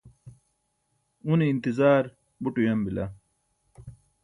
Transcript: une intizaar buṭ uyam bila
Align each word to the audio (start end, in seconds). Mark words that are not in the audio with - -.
une 1.31 1.43
intizaar 1.53 2.05
buṭ 2.41 2.55
uyam 2.61 2.79
bila 2.85 3.05